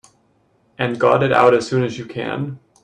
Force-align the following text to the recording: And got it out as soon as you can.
And 0.79 0.99
got 0.99 1.21
it 1.21 1.31
out 1.31 1.53
as 1.53 1.67
soon 1.67 1.83
as 1.83 1.99
you 1.99 2.05
can. 2.05 2.57